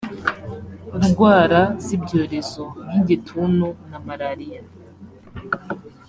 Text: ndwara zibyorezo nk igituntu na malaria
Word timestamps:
ndwara 1.07 1.61
zibyorezo 1.85 2.63
nk 2.87 2.93
igituntu 3.01 3.67
na 3.89 3.97
malaria 4.05 4.61